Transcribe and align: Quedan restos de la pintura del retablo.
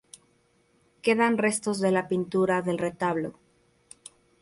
Quedan 1.03 1.37
restos 1.37 1.77
de 1.79 1.91
la 1.91 2.07
pintura 2.07 2.63
del 2.63 2.79
retablo. 2.79 3.35